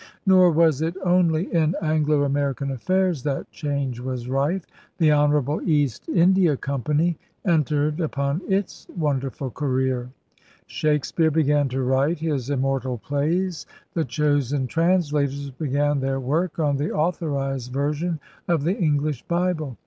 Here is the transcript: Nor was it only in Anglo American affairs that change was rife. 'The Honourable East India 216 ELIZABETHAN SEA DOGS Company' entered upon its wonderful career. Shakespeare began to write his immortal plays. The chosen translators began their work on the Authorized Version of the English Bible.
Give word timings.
Nor 0.25 0.49
was 0.49 0.81
it 0.81 0.95
only 1.05 1.43
in 1.53 1.75
Anglo 1.79 2.23
American 2.23 2.71
affairs 2.71 3.21
that 3.21 3.51
change 3.51 3.99
was 3.99 4.27
rife. 4.27 4.65
'The 4.97 5.11
Honourable 5.11 5.61
East 5.61 6.09
India 6.09 6.57
216 6.57 6.73
ELIZABETHAN 6.73 6.97
SEA 6.97 7.45
DOGS 7.45 7.45
Company' 7.45 7.53
entered 7.93 7.99
upon 8.01 8.41
its 8.47 8.87
wonderful 8.97 9.51
career. 9.51 10.09
Shakespeare 10.65 11.29
began 11.29 11.69
to 11.69 11.83
write 11.83 12.17
his 12.17 12.49
immortal 12.49 12.97
plays. 12.97 13.67
The 13.93 14.03
chosen 14.05 14.65
translators 14.65 15.51
began 15.51 15.99
their 15.99 16.19
work 16.19 16.57
on 16.57 16.77
the 16.77 16.89
Authorized 16.91 17.71
Version 17.71 18.19
of 18.47 18.63
the 18.63 18.75
English 18.75 19.21
Bible. 19.27 19.77